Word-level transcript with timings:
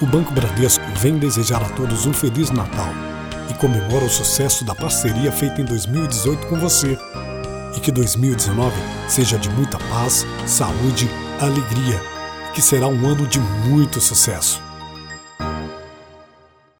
O 0.00 0.06
Banco 0.06 0.32
Bradesco 0.32 0.84
vem 0.96 1.18
desejar 1.18 1.62
a 1.62 1.68
todos 1.68 2.06
um 2.06 2.12
Feliz 2.14 2.50
Natal 2.50 2.88
e 3.50 3.54
comemora 3.54 4.06
o 4.06 4.08
sucesso 4.08 4.64
da 4.64 4.74
parceria 4.74 5.30
feita 5.30 5.60
em 5.60 5.64
2018 5.66 6.46
com 6.46 6.56
você. 6.56 6.98
E 7.76 7.80
que 7.80 7.92
2019 7.92 8.74
seja 9.08 9.38
de 9.38 9.50
muita 9.50 9.78
paz, 9.78 10.26
saúde, 10.46 11.06
alegria, 11.38 12.00
que 12.54 12.62
será 12.62 12.86
um 12.86 13.06
ano 13.06 13.26
de 13.26 13.38
muito 13.38 14.00
sucesso. 14.00 14.69